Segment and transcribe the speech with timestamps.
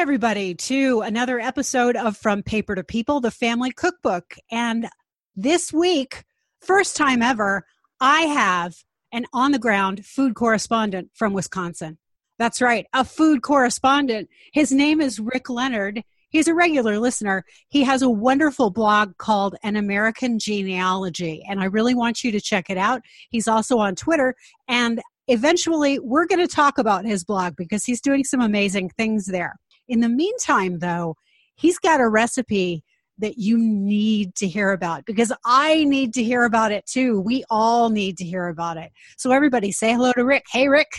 [0.00, 4.34] Everybody, to another episode of From Paper to People, the family cookbook.
[4.50, 4.88] And
[5.36, 6.24] this week,
[6.62, 7.66] first time ever,
[8.00, 8.76] I have
[9.12, 11.98] an on the ground food correspondent from Wisconsin.
[12.38, 14.30] That's right, a food correspondent.
[14.54, 16.02] His name is Rick Leonard.
[16.30, 17.44] He's a regular listener.
[17.68, 22.40] He has a wonderful blog called An American Genealogy, and I really want you to
[22.40, 23.02] check it out.
[23.28, 24.34] He's also on Twitter,
[24.66, 29.26] and eventually we're going to talk about his blog because he's doing some amazing things
[29.26, 29.59] there.
[29.90, 31.16] In the meantime, though,
[31.56, 32.84] he's got a recipe
[33.18, 37.20] that you need to hear about because I need to hear about it too.
[37.20, 38.92] We all need to hear about it.
[39.18, 40.44] So, everybody, say hello to Rick.
[40.52, 40.92] Hey, Rick.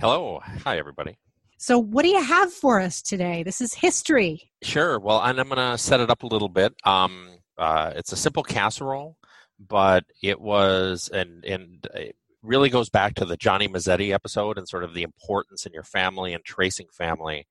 [0.00, 0.40] Hello.
[0.64, 1.16] Hi, everybody.
[1.58, 3.44] So, what do you have for us today?
[3.44, 4.50] This is history.
[4.62, 4.98] Sure.
[4.98, 6.74] Well, and I'm going to set it up a little bit.
[6.82, 9.16] Um, uh, it's a simple casserole,
[9.60, 11.86] but it was, and, and
[12.42, 15.82] really goes back to the Johnny Marzetti episode and sort of the importance in your
[15.84, 17.46] family and tracing family.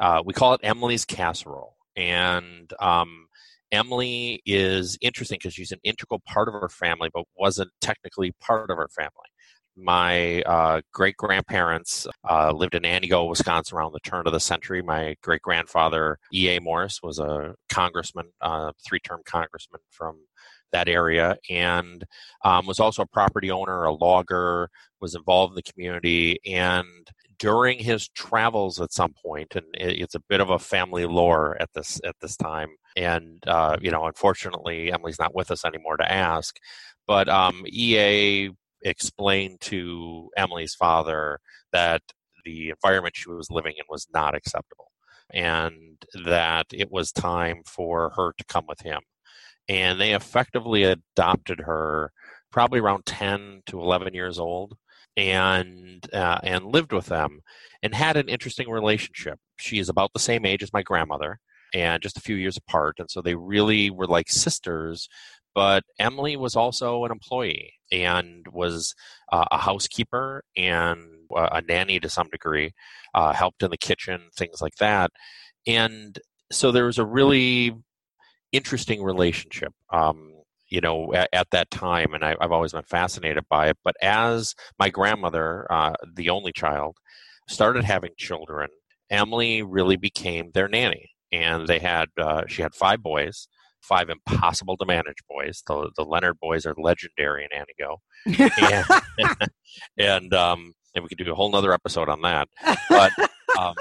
[0.00, 3.26] Uh, we call it Emily's casserole, and um,
[3.72, 8.70] Emily is interesting because she's an integral part of our family, but wasn't technically part
[8.70, 9.10] of our family.
[9.76, 14.82] My uh, great grandparents uh, lived in Antigo, Wisconsin around the turn of the century.
[14.82, 16.60] My great grandfather, E.A.
[16.60, 20.16] Morris, was a congressman, uh, three term congressman from
[20.72, 22.04] that area and
[22.44, 24.68] um, was also a property owner, a logger,
[25.00, 26.38] was involved in the community.
[26.46, 26.86] And
[27.38, 31.70] during his travels at some point, and it's a bit of a family lore at
[31.74, 32.70] this at this time.
[32.96, 36.56] And uh, you know, unfortunately, Emily's not with us anymore to ask.
[37.06, 38.50] But um, EA
[38.82, 41.40] explained to Emily's father
[41.72, 42.02] that
[42.44, 44.90] the environment she was living in was not acceptable,
[45.32, 49.00] and that it was time for her to come with him
[49.68, 52.12] and they effectively adopted her
[52.50, 54.76] probably around 10 to 11 years old
[55.16, 57.40] and uh, and lived with them
[57.82, 59.38] and had an interesting relationship.
[59.58, 61.40] She is about the same age as my grandmother
[61.74, 65.06] and just a few years apart and so they really were like sisters
[65.54, 68.94] but emily was also an employee and was
[69.32, 71.02] uh, a housekeeper and
[71.36, 72.72] uh, a nanny to some degree
[73.14, 75.10] uh, helped in the kitchen things like that.
[75.66, 76.18] And
[76.50, 77.74] so there was a really
[78.52, 79.72] interesting relationship.
[79.92, 80.32] Um,
[80.70, 83.78] you know, at, at, that time, and I, have always been fascinated by it.
[83.82, 86.96] But as my grandmother, uh, the only child,
[87.48, 88.68] started having children,
[89.10, 93.48] Emily really became their nanny, and they had uh, she had five boys,
[93.80, 95.62] five impossible to manage boys.
[95.66, 97.96] The the Leonard boys are legendary in Antigo,
[99.18, 99.50] and,
[99.98, 102.48] and um, and we could do a whole nother episode on that.
[102.90, 103.12] But
[103.58, 103.74] um,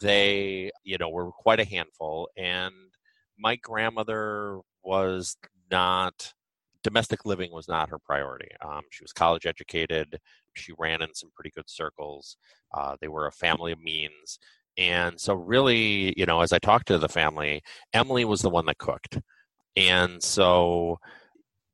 [0.00, 2.74] they, you know, were quite a handful, and
[3.40, 5.36] my grandmother was
[5.70, 6.32] not
[6.82, 8.48] domestic living was not her priority.
[8.64, 10.18] Um, she was college educated.
[10.54, 12.36] She ran in some pretty good circles.
[12.74, 14.38] Uh, they were a family of means.
[14.78, 17.62] And so, really, you know, as I talked to the family,
[17.92, 19.18] Emily was the one that cooked.
[19.76, 20.98] And so,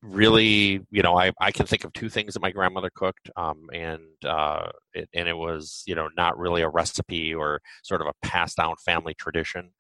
[0.02, 3.30] really, you know, I, I can think of two things that my grandmother cooked.
[3.36, 8.00] Um, and, uh, it, and it was, you know, not really a recipe or sort
[8.00, 9.70] of a passed down family tradition.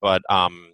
[0.00, 0.72] But um,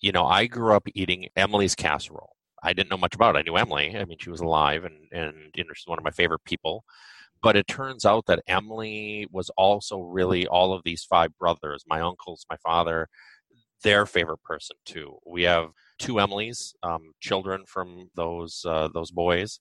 [0.00, 2.36] you know, I grew up eating Emily's casserole.
[2.62, 3.40] I didn't know much about it.
[3.40, 3.96] I knew Emily.
[3.96, 6.84] I mean, she was alive and, and you know, she's one of my favorite people.
[7.40, 12.00] But it turns out that Emily was also really all of these five brothers, my
[12.00, 13.08] uncles, my father,
[13.84, 15.18] their favorite person too.
[15.24, 19.60] We have two Emilys, um, children from those uh, those boys,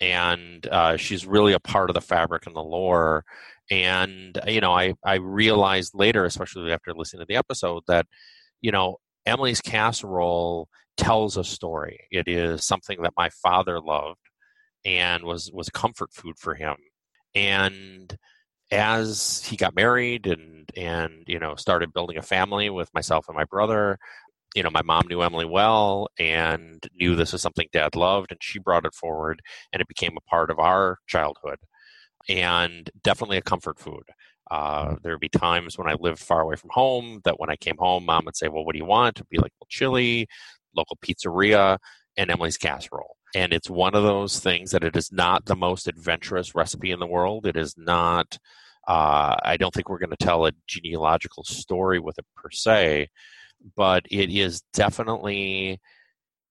[0.00, 3.24] and uh, she's really a part of the fabric and the lore.
[3.70, 8.06] And you know, I I realized later, especially after listening to the episode, that
[8.62, 12.00] you know Emily's casserole tells a story.
[12.10, 14.20] It is something that my father loved
[14.84, 16.76] and was was comfort food for him.
[17.34, 18.16] And
[18.70, 23.36] as he got married and and you know started building a family with myself and
[23.36, 23.98] my brother,
[24.54, 28.42] you know my mom knew Emily well and knew this was something dad loved and
[28.42, 29.40] she brought it forward
[29.72, 31.58] and it became a part of our childhood
[32.28, 34.04] and definitely a comfort food.
[34.50, 37.56] Uh, there would be times when I lived far away from home that when I
[37.56, 39.18] came home, mom would say, Well, what do you want?
[39.18, 40.26] It'd be like well, chili,
[40.74, 41.78] local pizzeria,
[42.16, 43.16] and Emily's casserole.
[43.34, 46.98] And it's one of those things that it is not the most adventurous recipe in
[46.98, 47.46] the world.
[47.46, 48.38] It is not,
[48.86, 53.08] uh, I don't think we're going to tell a genealogical story with it per se,
[53.76, 55.78] but it is definitely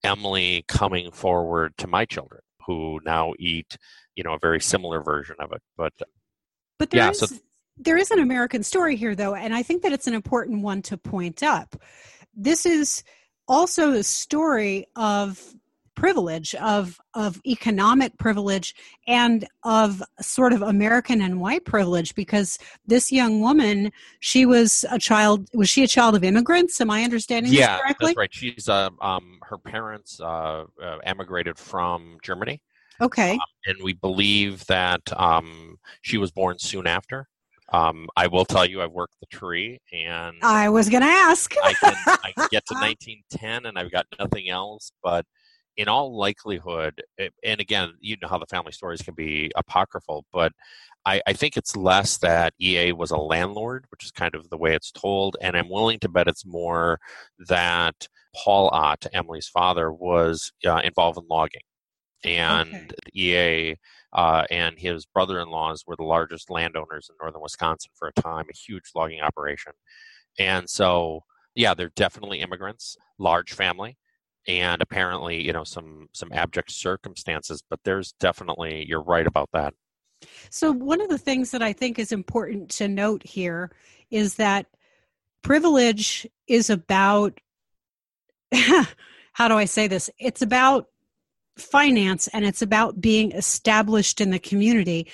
[0.04, 3.76] Emily coming forward to my children who now eat,
[4.14, 5.62] you know, a very similar version of it.
[5.76, 5.92] But
[6.78, 7.26] but there yeah, is, so
[7.78, 10.82] there is an American story here, though, and I think that it's an important one
[10.82, 11.76] to point up.
[12.34, 13.04] This is
[13.46, 15.54] also the story of
[15.98, 18.72] privilege of of economic privilege
[19.08, 23.90] and of sort of American and white privilege because this young woman
[24.20, 27.80] she was a child was she a child of immigrants am I understanding yeah, this
[27.80, 28.32] correctly that's right.
[28.32, 32.62] She's uh, um, her parents uh, uh, emigrated from Germany,
[33.00, 33.36] okay
[33.66, 37.26] and we believe that um, she was born soon after.
[37.72, 41.52] Um, I will tell you, I've worked the tree, and I was going to ask
[41.62, 41.94] I can,
[42.24, 44.90] I can get to 1910 and I've got nothing else.
[45.02, 45.26] But
[45.76, 50.24] in all likelihood, it, and again, you know how the family stories can be apocryphal,
[50.32, 50.52] but
[51.06, 54.58] I, I, think it's less that EA was a landlord, which is kind of the
[54.58, 55.36] way it's told.
[55.40, 56.98] And I'm willing to bet it's more
[57.48, 61.62] that Paul Ott, Emily's father, was uh, involved in logging.
[62.24, 62.94] And Okay.
[63.14, 63.76] EA
[64.12, 68.56] uh, and his brother-in-laws were the largest landowners in northern Wisconsin for a time, a
[68.56, 69.72] huge logging operation.
[70.38, 71.24] And so,
[71.54, 73.98] yeah, they're definitely immigrants, large family,
[74.46, 77.62] and apparently, you know, some some abject circumstances.
[77.68, 79.74] But there's definitely, you're right about that.
[80.50, 83.70] So, one of the things that I think is important to note here
[84.10, 84.66] is that
[85.42, 87.38] privilege is about,
[89.32, 90.08] how do I say this?
[90.18, 90.86] It's about
[91.60, 95.10] finance and it's about being established in the community.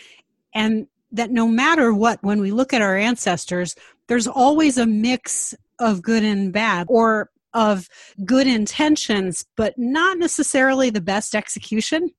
[0.55, 3.75] And that no matter what, when we look at our ancestors,
[4.08, 7.88] there's always a mix of good and bad or of
[8.25, 12.11] good intentions, but not necessarily the best execution.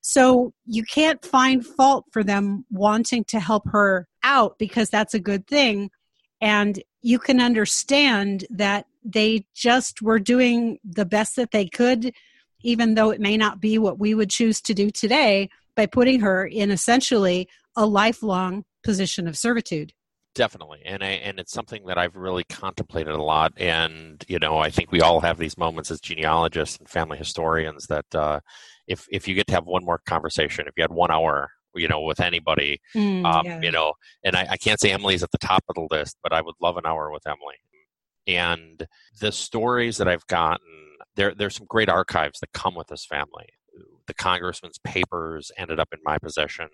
[0.00, 5.20] So you can't find fault for them wanting to help her out because that's a
[5.20, 5.90] good thing.
[6.40, 12.12] And you can understand that they just were doing the best that they could,
[12.62, 16.20] even though it may not be what we would choose to do today, by putting
[16.20, 19.92] her in essentially a lifelong position of servitude.
[20.34, 23.52] Definitely, and I, and it's something that I've really contemplated a lot.
[23.56, 27.86] And you know, I think we all have these moments as genealogists and family historians
[27.86, 28.40] that uh,
[28.86, 31.88] if if you get to have one more conversation, if you had one hour, you
[31.88, 33.60] know, with anybody, Mm, um, yeah.
[33.60, 33.92] you know,
[34.22, 36.54] and I, I can't say Emily's at the top of the list, but I would
[36.60, 37.56] love an hour with Emily.
[38.26, 38.86] And
[39.20, 40.66] the stories that I've gotten,
[41.16, 43.46] there there's some great archives that come with this family.
[44.06, 46.68] The congressman's papers ended up in my possession.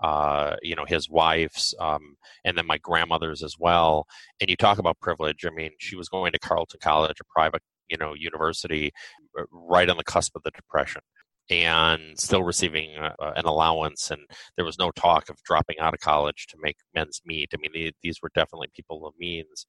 [0.00, 4.04] Uh, you know, his wife's, um, and then my grandmother's as well.
[4.40, 5.44] And you talk about privilege.
[5.46, 8.90] I mean, she was going to Carleton College, a private, you know, university,
[9.38, 11.02] uh, right on the cusp of the Depression
[11.50, 14.10] and still receiving uh, an allowance.
[14.10, 14.22] And
[14.56, 17.50] there was no talk of dropping out of college to make men's meet.
[17.54, 19.66] I mean, the, these were definitely people of means.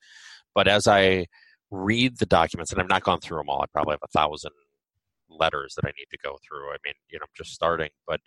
[0.56, 1.28] But as I
[1.74, 4.52] read the documents, and I've not gone through them all, I probably have a thousand
[5.30, 6.70] letters that I need to go through.
[6.70, 7.90] I mean, you know, I'm just starting.
[8.08, 8.22] But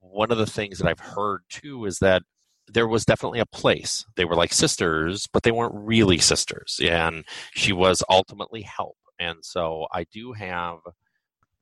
[0.00, 2.22] one of the things that I've heard too is that
[2.68, 4.04] there was definitely a place.
[4.16, 6.78] They were like sisters, but they weren't really sisters.
[6.82, 7.24] And
[7.54, 8.96] she was ultimately help.
[9.18, 10.78] And so I do have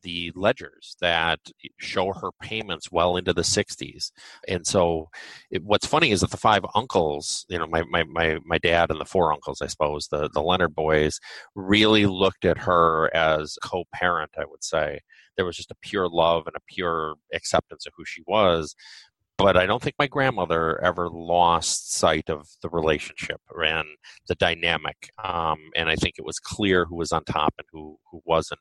[0.02, 1.38] the ledgers that
[1.78, 4.12] show her payments well into the 60s.
[4.48, 5.08] And so
[5.50, 8.90] it, what's funny is that the five uncles, you know, my, my, my, my dad
[8.90, 11.20] and the four uncles, I suppose, the, the Leonard boys,
[11.54, 15.00] really looked at her as co parent, I would say.
[15.36, 18.74] There was just a pure love and a pure acceptance of who she was.
[19.42, 23.86] But I don't think my grandmother ever lost sight of the relationship and
[24.28, 25.10] the dynamic.
[25.22, 28.60] Um, and I think it was clear who was on top and who, who wasn't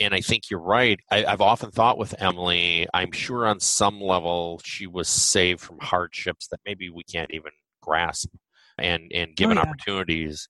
[0.00, 0.98] and I think you're right.
[1.10, 5.78] I, have often thought with Emily, I'm sure on some level she was saved from
[5.78, 7.52] hardships that maybe we can't even
[7.82, 8.30] grasp
[8.78, 9.62] and, and given yeah.
[9.62, 10.48] opportunities.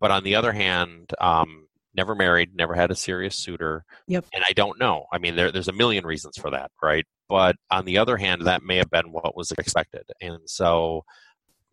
[0.00, 3.84] But on the other hand, um, never married, never had a serious suitor.
[4.06, 4.26] Yep.
[4.32, 5.06] And I don't know.
[5.12, 7.04] I mean, there, there's a million reasons for that, right?
[7.28, 10.04] But on the other hand, that may have been what was expected.
[10.20, 11.04] And so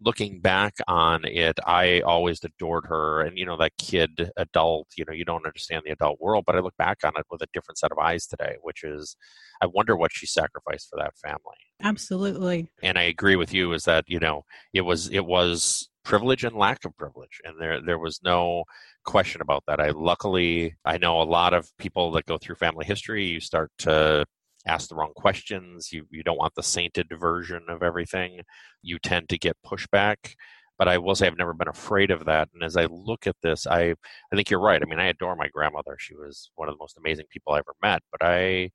[0.03, 3.21] looking back on it, I always adored her.
[3.21, 6.55] And, you know, that kid, adult, you know, you don't understand the adult world, but
[6.55, 9.15] I look back on it with a different set of eyes today, which is,
[9.61, 11.57] I wonder what she sacrificed for that family.
[11.83, 12.67] Absolutely.
[12.81, 14.43] And I agree with you is that, you know,
[14.73, 17.39] it was, it was privilege and lack of privilege.
[17.43, 18.63] And there, there was no
[19.05, 19.79] question about that.
[19.79, 23.71] I luckily, I know a lot of people that go through family history, you start
[23.79, 24.25] to
[24.67, 25.91] ask the wrong questions.
[25.91, 28.41] You you don't want the sainted version of everything.
[28.81, 30.35] You tend to get pushback.
[30.77, 32.49] But I will say I've never been afraid of that.
[32.53, 33.93] And as I look at this, I
[34.31, 34.81] I think you're right.
[34.81, 35.95] I mean, I adore my grandmother.
[35.99, 38.01] She was one of the most amazing people I ever met.
[38.11, 38.71] But I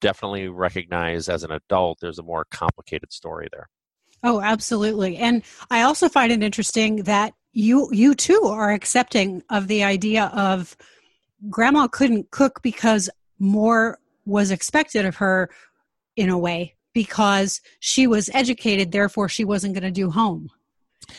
[0.00, 3.68] definitely recognize as an adult there's a more complicated story there.
[4.24, 5.16] Oh, absolutely.
[5.16, 10.26] And I also find it interesting that you you too are accepting of the idea
[10.34, 10.76] of
[11.50, 15.50] grandma couldn't cook because more was expected of her
[16.16, 20.50] in a way because she was educated therefore she wasn't going to do home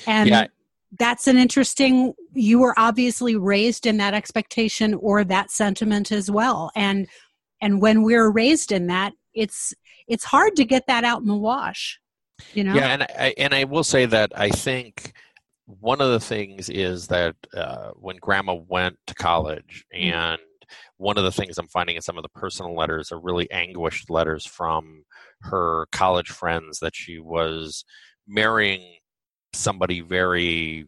[0.08, 0.48] and Yeah.
[1.00, 6.72] that's an interesting you were obviously raised in that expectation or that sentiment as well
[6.76, 7.08] and
[7.62, 9.74] and when we're raised in that it's
[10.08, 12.00] it's hard to get that out in the wash
[12.54, 15.14] you know yeah and i and i will say that i think
[15.66, 20.12] one of the things is that uh, when grandma went to college Mm.
[20.12, 20.42] and
[20.98, 24.10] one of the things i'm finding in some of the personal letters are really anguished
[24.10, 25.04] letters from
[25.42, 27.84] her college friends that she was
[28.28, 28.98] marrying
[29.54, 30.86] somebody very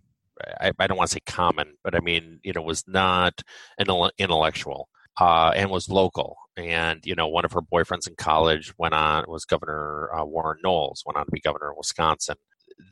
[0.59, 3.41] I, I don't want to say common, but I mean, you know, was not
[3.77, 3.87] an
[4.17, 4.89] intellectual
[5.19, 6.35] uh, and was local.
[6.57, 10.59] And you know, one of her boyfriends in college went on was Governor uh, Warren
[10.63, 12.35] Knowles, went on to be governor of Wisconsin.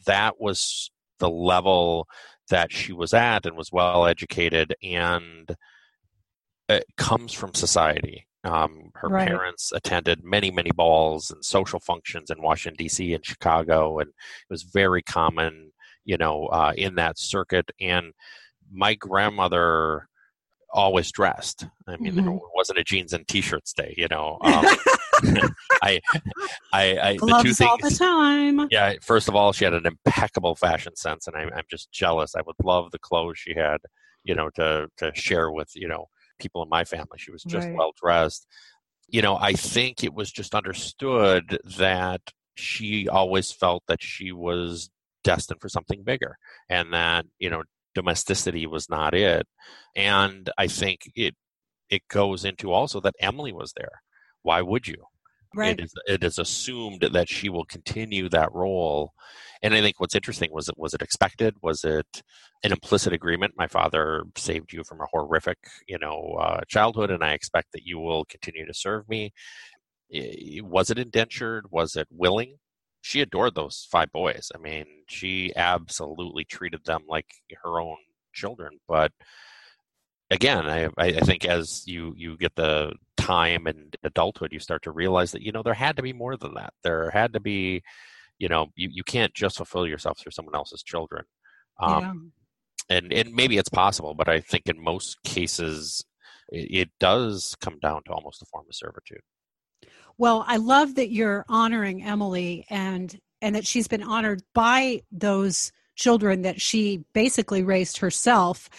[0.06, 2.08] That was the level
[2.50, 5.56] that she was at, and was well educated, and
[6.74, 8.28] it comes from society.
[8.44, 9.28] Um, her Right.
[9.28, 13.14] parents attended many, many balls and social functions in Washington D.C.
[13.14, 14.16] and Chicago, and it
[14.50, 15.72] was very common,
[16.04, 17.72] you know, uh, in that circuit.
[17.80, 18.14] And
[18.72, 20.10] my grandmother
[20.72, 21.68] always dressed.
[21.88, 22.36] I mean, Mhm.
[22.36, 24.40] it wasn't a jeans and t-shirts day, you know.
[24.44, 24.66] Um,
[25.82, 26.02] I,
[26.74, 28.00] I, I, the two gloves all the things.
[28.00, 31.92] time Yeah, first of all, she had an impeccable fashion sense, and I'm, I'm just
[31.92, 32.36] jealous.
[32.36, 33.78] I would love the clothes she had,
[34.24, 36.08] you know, to to share with you know
[36.40, 37.18] people in my family.
[37.18, 37.78] She was just Right.
[37.78, 38.48] well dressed.
[39.08, 42.22] You know, I think it was just understood that
[42.56, 44.90] she always felt that she was
[45.24, 46.38] destined for something bigger,
[46.70, 47.64] and that you know
[47.96, 49.48] domesticity was not it.
[49.96, 51.36] And I think it
[51.90, 54.02] it goes into also that Emily was there.
[54.42, 55.06] Why would you?
[55.54, 59.14] Right It is it is assumed that she will continue that role,
[59.62, 61.56] and I think what's interesting was it was it expected?
[61.62, 62.22] Was it
[62.64, 63.54] an implicit agreement?
[63.58, 65.58] My father saved you from a horrific,
[65.88, 69.32] you know, uh, childhood, and I expect that you will continue to serve me.
[70.62, 71.72] Was it indentured?
[71.72, 72.60] Was it willing?
[73.02, 74.52] She adored those five boys.
[74.56, 77.28] I mean, she absolutely treated them like
[77.64, 77.98] her own
[78.34, 78.80] children.
[78.88, 79.12] But
[80.30, 82.94] again, I, I I think as you you get the
[83.24, 86.38] time and adulthood, you start to realize that you know there had to be more
[86.38, 86.74] than that.
[86.84, 87.82] There had to be,
[88.40, 91.26] you know, you, you can't just fulfill yourself through someone else's children.
[91.80, 92.32] Um,
[92.90, 92.98] yeah.
[92.98, 96.04] and and maybe it's possible, but I think in most cases
[96.50, 99.22] it, it does come down to almost a form of servitude.
[100.18, 105.72] Well, I love that you're honoring Emily and and that she's been honored by those
[105.96, 108.70] children that she basically raised herself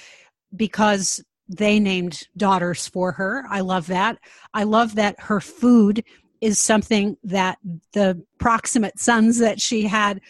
[0.54, 3.44] because they named daughters for her.
[3.48, 4.18] I love that.
[4.52, 6.04] I love that her food
[6.40, 7.58] is something that
[7.92, 10.20] the proximate sons that she had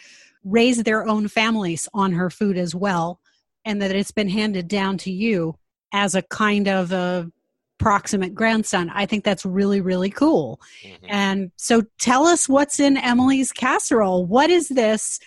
[0.43, 3.19] raised their own families on her food as well
[3.65, 5.55] and that it's been handed down to you
[5.91, 7.31] as a kind of a
[7.77, 8.89] proximate grandson.
[8.93, 10.61] I think that's really really cool.
[10.83, 10.97] Mhm.
[11.09, 14.25] And so tell us what's in Emily's casserole.
[14.25, 15.19] What is this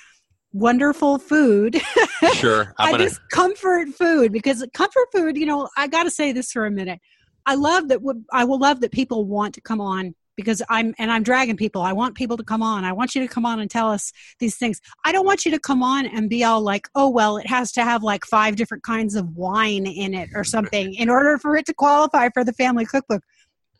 [0.53, 1.81] wonderful food?
[2.35, 3.05] Sure, I gonna.
[3.05, 6.71] just comfort food because comfort food, you know, I got to say this for a
[6.71, 7.01] minute.
[7.47, 8.01] I love that
[8.33, 11.83] I will love that people want to come on because I'm and I'm dragging people.
[11.83, 12.85] I want people to come on.
[12.85, 14.81] I want you to come on and tell us these things.
[15.05, 17.73] I don't want you to come on and be all like, "Oh, well, it has
[17.73, 21.57] to have like five different kinds of wine in it or something in order for
[21.57, 23.23] it to qualify for the family cookbook."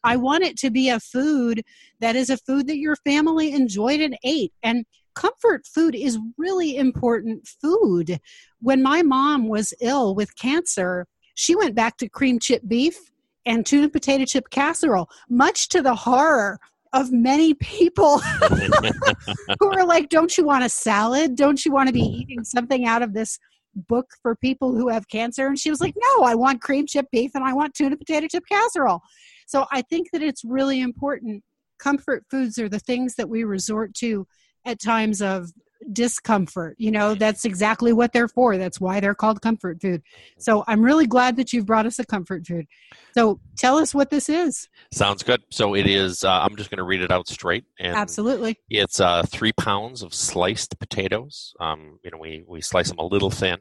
[0.03, 1.63] I want it to be a food
[2.01, 4.53] that is a food that your family enjoyed and ate.
[4.63, 4.85] And
[5.19, 8.21] comfort food is really important food.
[8.61, 13.11] When my mom was ill with cancer, she went back to cream chip beef
[13.45, 16.59] and tuna potato chip casserole, much to the horror
[16.93, 18.19] of many people
[19.61, 21.35] who are like, Don't you want a salad?
[21.35, 23.39] Don't you want to be eating something out of this
[23.75, 25.49] book for people who have cancer?
[25.49, 28.29] And she was like, No, I want cream chip beef and I want tuna potato
[28.31, 29.01] chip casserole.
[29.49, 31.43] So I think that it's really important.
[31.79, 34.27] Comfort foods are the things that we resort to
[34.69, 35.51] at times of
[35.93, 36.77] discomfort.
[36.79, 38.59] You know, that's exactly what they're for.
[38.59, 40.03] That's why they're called comfort food.
[40.37, 42.67] So I'm really glad that you've brought us a comfort food.
[43.15, 44.69] So tell us what this is.
[44.93, 45.43] Sounds good.
[45.51, 46.25] So it is.
[46.25, 47.65] Uh, I'm just going to read it out straight.
[47.79, 48.59] And Absolutely.
[48.69, 51.55] It's uh, three pounds of sliced potatoes.
[51.59, 53.59] Um, you know, we we slice them a little thin.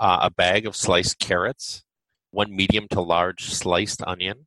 [0.00, 1.84] Uh, a bag of sliced carrots,
[2.32, 4.46] one medium to large sliced onion,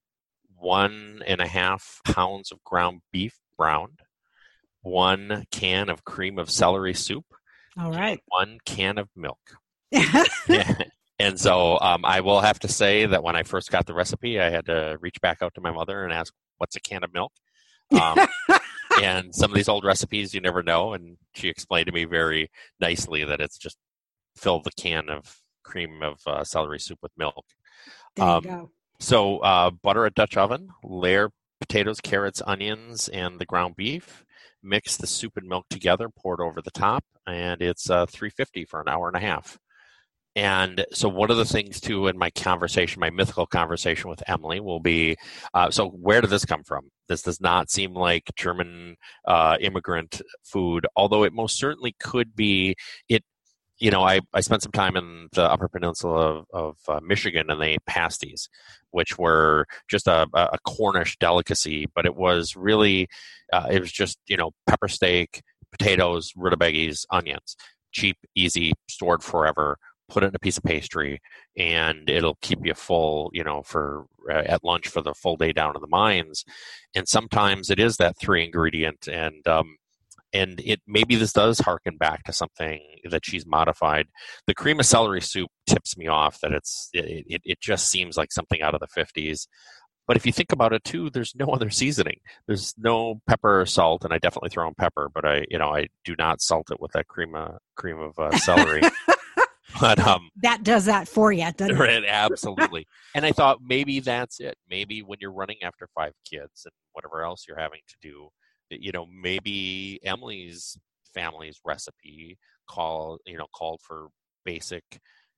[0.57, 4.01] one and a half pounds of ground beef browned,
[4.87, 7.25] one can of cream of celery soup,
[7.77, 8.21] All right.
[8.27, 9.39] one can of milk.
[11.19, 14.39] and so um, I will have to say that when I first got the recipe,
[14.39, 17.13] I had to reach back out to my mother and ask, "What's a can of
[17.13, 17.31] milk?"
[17.91, 18.17] Um,
[19.01, 22.49] and some of these old recipes you never know, and she explained to me very
[22.79, 23.77] nicely that it's just
[24.35, 27.45] fill the can of cream of uh, celery soup with milk.
[28.15, 28.71] there you Um, go.
[28.99, 31.29] So uh, butter a Dutch oven, layer
[31.59, 34.23] potatoes, carrots, onions, and the ground beef.
[34.67, 38.65] Mix the soup and milk together, pour it over the top, and it's uh, 350
[38.65, 39.57] for an hour and a half.
[40.35, 44.59] and so one of the things too in my conversation my mythical conversation with emily
[44.59, 45.15] will be
[45.53, 48.95] uh, so where did this come from this does not seem like german
[49.27, 52.75] uh, immigrant food although it most certainly could be
[53.09, 53.23] it
[53.79, 57.49] you know I, I spent some time in the upper peninsula of, of uh, michigan
[57.49, 58.49] and they pasties
[58.91, 63.07] which were just a, a cornish delicacy but it was really
[63.53, 65.41] uh, it was just you know pepper steak
[65.71, 67.55] potatoes rutabagas onions
[67.91, 69.77] cheap easy stored forever
[70.09, 71.19] put it in a piece of pastry
[71.57, 75.53] and it'll keep you full you know for uh, at lunch for the full day
[75.53, 76.43] down in the mines.
[76.95, 79.77] And sometimes it is that three ingredient and um,
[80.33, 84.07] and it maybe this does harken back to something that she's modified
[84.45, 88.17] the cream of celery soup tips me off that it's it, it, it just seems
[88.17, 89.47] like something out of the 50s
[90.07, 92.19] but if you think about it too, there's no other seasoning.
[92.47, 95.69] There's no pepper or salt, and I definitely throw in pepper, but I, you know,
[95.69, 98.81] I do not salt it with that cream of cream of uh, celery.
[99.81, 102.05] but um, that does that for you, doesn't it?
[102.07, 102.87] Absolutely.
[103.13, 104.55] and I thought maybe that's it.
[104.69, 108.29] Maybe when you're running after five kids and whatever else you're having to do,
[108.69, 110.77] you know, maybe Emily's
[111.13, 112.37] family's recipe
[112.69, 114.09] call you know called for
[114.45, 114.83] basic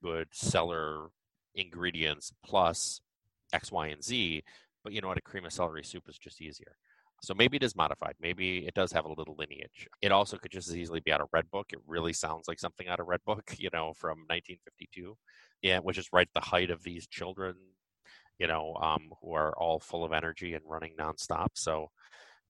[0.04, 1.08] good cellar
[1.56, 3.02] ingredients plus
[3.54, 4.44] X, Y, and Z.
[4.84, 5.18] But you know what?
[5.18, 6.76] A cream of celery soup is just easier.
[7.22, 8.16] So maybe it is modified.
[8.22, 9.88] Maybe it does have a little lineage.
[10.02, 11.74] It also could just as easily be out of Redbook.
[11.74, 15.18] It really sounds like something out of Redbook, you know, from 1952.
[15.62, 17.56] Yeah, which is right at the height of these children,
[18.38, 21.50] you know, um, who are all full of energy and running nonstop.
[21.56, 21.90] So,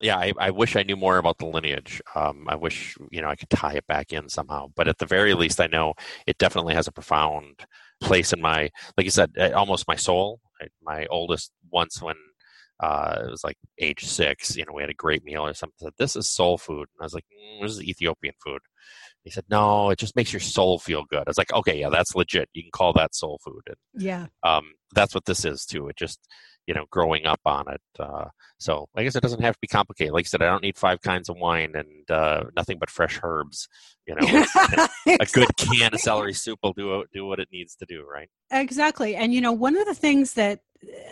[0.02, 2.02] yeah, I, I wish I knew more about the lineage.
[2.16, 4.68] Um, I wish, you know, I could tie it back in somehow.
[4.76, 5.94] But at the very least, I know
[6.26, 7.66] it definitely has a profound
[8.02, 10.40] place in my, like you said, eh, almost my soul.
[10.82, 12.16] My oldest once when
[12.82, 14.56] uh, it was like age six.
[14.56, 15.76] You know, we had a great meal or something.
[15.80, 16.88] Said, this is soul food.
[16.96, 18.62] And I was like, mm, this is Ethiopian food.
[19.24, 21.24] He said, no, it just makes your soul feel good.
[21.28, 22.50] I was like, okay, yeah, that's legit.
[22.54, 23.62] You can call that soul food.
[23.68, 24.28] And, yeah.
[24.44, 25.90] Um, that's what this is too.
[25.90, 26.20] It just,
[26.70, 27.82] you know, growing up on it.
[28.00, 28.26] Uh,
[28.60, 30.14] so I guess it doesn't have to be complicated.
[30.14, 33.20] Like I said, I don't need five kinds of wine and uh, nothing but fresh
[33.24, 33.68] herbs.
[34.06, 35.14] You know, exactly.
[35.20, 38.30] a good can of celery soup will do do what it needs to do, right?
[38.52, 39.16] Exactly.
[39.16, 40.60] And you know, one of the things that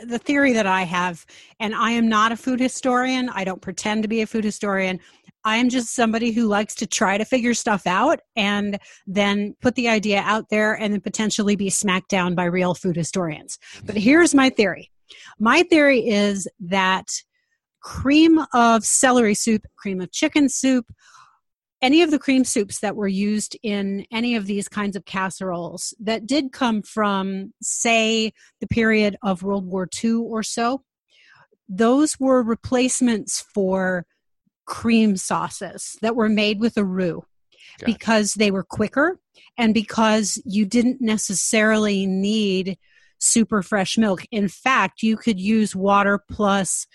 [0.06, 1.26] the theory that I have,
[1.60, 3.28] and I am not a food historian.
[3.30, 5.00] I don't pretend to be a food historian.
[5.43, 9.74] I am just somebody who likes to try to figure stuff out and then put
[9.74, 13.58] the idea out there and then potentially be smacked down by real food historians.
[13.84, 14.91] But here's my theory
[15.39, 17.08] my theory is that
[17.82, 20.86] cream of celery soup, cream of chicken soup,
[21.82, 25.93] any of the cream soups that were used in any of these kinds of casseroles
[26.00, 30.84] that did come from, say, the period of World War II or so,
[31.70, 34.06] those were replacements for
[34.65, 37.24] cream sauces that were made with a roux
[37.80, 37.86] gotcha.
[37.86, 39.20] because they were quicker
[39.58, 42.78] and because you didn't necessarily need
[43.20, 44.26] super fresh milk.
[44.32, 46.88] In fact, you could use water plus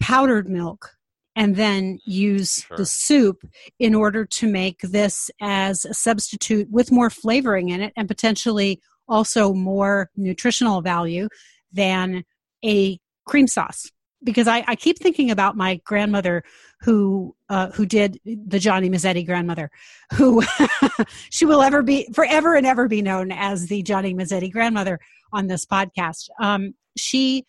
[0.00, 0.90] powdered milk
[1.36, 2.76] and then use sure.
[2.76, 3.38] the soup
[3.78, 8.80] in order to make this as a substitute with more flavoring in it and potentially
[9.08, 11.28] also more nutritional value
[11.72, 12.24] than
[12.64, 13.90] a cream sauce
[14.24, 16.42] because I, I, keep thinking about my grandmother
[16.80, 19.70] who uh, who did the Johnny Marzetti grandmother,
[20.14, 20.42] who
[21.30, 24.98] she will ever be forever and ever be known as the Johnny Marzetti grandmother
[25.32, 26.28] on this podcast.
[26.40, 27.44] Um, she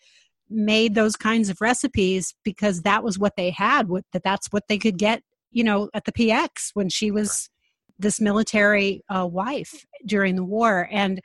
[0.48, 3.88] made those kinds of recipes because that was what they had.
[3.88, 7.50] What that that's what they could get, you know, at the PX when she was
[7.98, 11.20] this military uh, wife during the war, and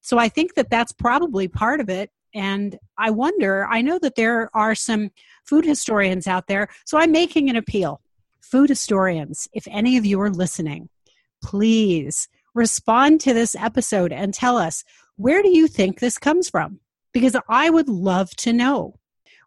[0.00, 4.14] so I think that that's probably part of it and I wonder, I know that
[4.14, 5.10] there are some
[5.44, 8.00] food historians out there, so I'm making an appeal.
[8.40, 10.88] Food historians, if any of you are listening,
[11.42, 14.84] please respond to this episode and tell us
[15.16, 16.80] where do you think this comes from?
[17.12, 18.94] Because I would love to know.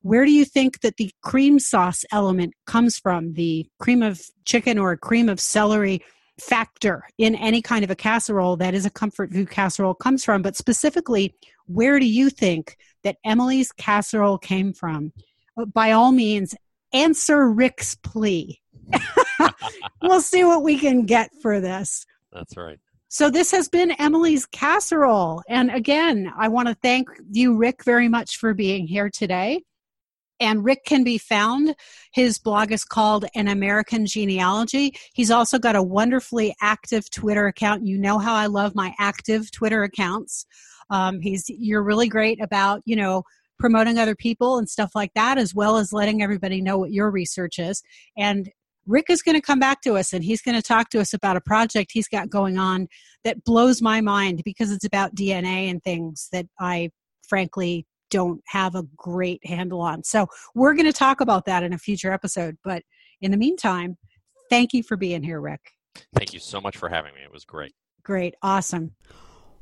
[0.02, 3.34] Where do you think that the cream sauce element comes from?
[3.34, 6.04] The cream of chicken or cream of celery
[6.42, 10.42] factor in any kind of a casserole that is a comfort food casserole comes from,
[10.42, 11.36] but specifically,
[11.68, 15.14] where do you think that Emily's casserole came from?
[15.58, 16.56] Uh, by all means,
[16.94, 18.60] answer Rick's plea.
[20.02, 22.06] we'll see what we can get for this.
[22.32, 22.80] That's right.
[23.08, 25.44] So, this has been Emily's casserole.
[25.50, 29.64] And again, I want to thank you, Rick, very much for being here today
[30.42, 31.76] and Rick can be found.
[32.14, 34.94] His blog is called An American Genealogy.
[35.14, 37.86] He's also got a wonderfully active Twitter account.
[37.86, 40.46] You know how I love my active Twitter accounts.
[40.90, 43.24] Um, he's you're really great about you know
[43.60, 47.12] promoting other people and stuff like that, as well as letting everybody know what your
[47.12, 47.84] research is.
[48.18, 48.50] And
[48.88, 51.14] Rick is going to come back to us and he's going to talk to us
[51.14, 52.88] about a project he's got going on
[53.24, 56.90] that blows my mind because it's about DNA and things that I
[57.28, 60.04] frankly don't have a great handle on.
[60.04, 62.58] So we're going to talk about that in a future episode.
[62.64, 62.84] But
[63.22, 63.98] in the meantime,
[64.50, 65.62] thank you for being here, Rick.
[66.16, 67.22] Thank you so much for having me.
[67.24, 67.74] It was great.
[68.04, 68.36] Great.
[68.44, 68.92] Awesome.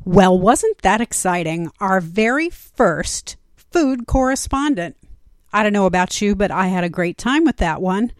[0.03, 1.71] Well, wasn't that exciting?
[1.79, 4.97] Our very first food correspondent.
[5.51, 8.11] I don't know about you, but I had a great time with that one.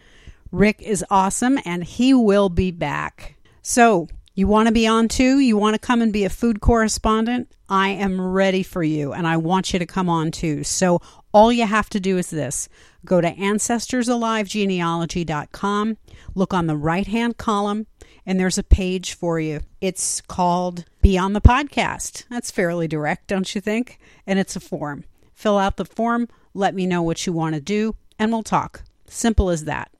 [0.52, 3.36] Rick is awesome and he will be back.
[3.62, 4.08] So,
[4.40, 5.40] you want to be on too?
[5.40, 7.52] You want to come and be a food correspondent?
[7.68, 10.64] I am ready for you and I want you to come on too.
[10.64, 11.02] So,
[11.34, 12.70] all you have to do is this
[13.06, 15.98] go to ancestorsalivgenealogy.com,
[16.36, 17.86] look on the right hand column,
[18.26, 19.60] and there's a page for you.
[19.82, 22.24] It's called Be on the Podcast.
[22.30, 24.00] That's fairly direct, don't you think?
[24.26, 25.04] And it's a form.
[25.34, 28.84] Fill out the form, let me know what you want to do, and we'll talk.
[29.06, 29.92] Simple as that.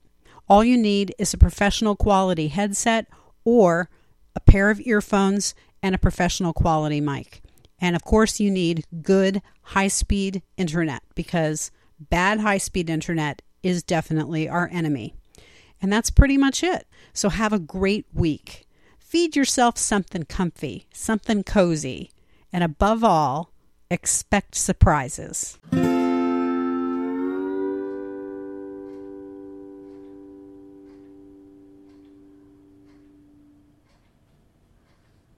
[0.48, 3.06] All you need is a professional quality headset
[3.44, 3.90] or
[4.34, 7.42] a pair of earphones and a professional quality mic.
[7.80, 13.82] And of course, you need good high speed internet because bad high speed internet is
[13.82, 15.14] definitely our enemy.
[15.82, 16.86] And that's pretty much it.
[17.12, 18.66] So have a great week.
[18.98, 22.10] Feed yourself something comfy, something cozy,
[22.52, 23.52] and above all,
[23.90, 25.58] expect surprises.